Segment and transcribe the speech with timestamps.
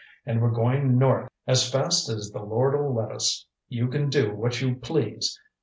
[0.25, 3.45] And we're going north as fast as the Lord'll let us.
[3.69, 5.39] You can do what you please.